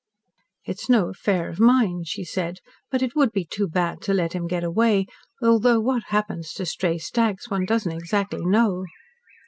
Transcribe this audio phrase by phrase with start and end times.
[0.65, 2.57] "It is no affair of mine," she said,
[2.89, 5.05] "but it would be too bad to let him get away,
[5.41, 8.85] though what happens to stray stags one doesn't exactly know."